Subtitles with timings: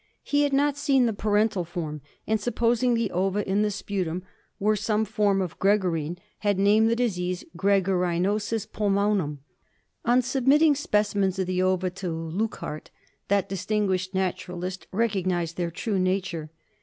[0.23, 4.23] He had not seen the parental form, and, supposing the ova in the sputa
[4.57, 5.15] were some 46 ENDEMIC HEMOPTYSIS.
[5.15, 9.41] form of gregarine, had named tbe disease Gregarinosis pulmonum.
[10.03, 12.89] On submitting specimens of the ova to Leuckart,
[13.27, 16.49] that distinguished naturalist recognised their true nature.